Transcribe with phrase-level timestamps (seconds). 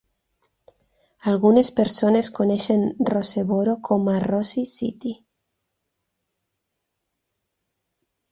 [1.31, 5.13] Algunes persones coneixen Roseboro com a Rosie City.